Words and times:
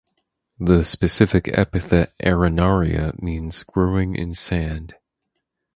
The 0.59 0.83
specific 0.83 1.47
epithet 1.55 2.11
("arenaria") 2.25 3.13
means 3.21 3.61
"growing 3.61 4.15
in 4.15 4.33
sand". 4.33 4.95